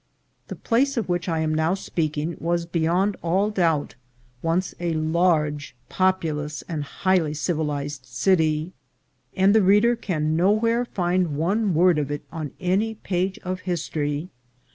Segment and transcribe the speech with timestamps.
[0.47, 3.93] The place of which I am now speaking was beyond all doubt
[4.41, 8.73] once a large, populous, and highly civilized city,
[9.35, 14.29] and the reader can nowhere find one word of it on any page of history.